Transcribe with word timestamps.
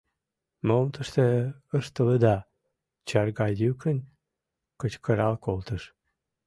Мом 0.67 0.87
тыште 0.93 1.25
ыштылыда?!– 1.77 2.37
чарга 3.07 3.47
йӱкын 3.61 3.97
кычкырал 4.79 5.35
колтыш. 5.45 5.83